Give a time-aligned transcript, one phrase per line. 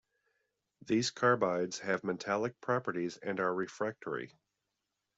[0.83, 4.35] These carbides have metallic properties and are refractory.